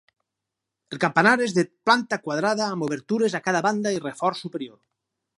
El 0.95 0.99
campanar 1.01 1.33
és 1.47 1.51
de 1.57 1.63
planta 1.89 2.17
quadrada 2.23 2.69
amb 2.77 2.85
obertures 2.85 3.35
a 3.41 3.41
cada 3.49 3.61
banda 3.67 3.93
i 3.97 4.01
reforç 4.07 4.41
superior. 4.47 4.79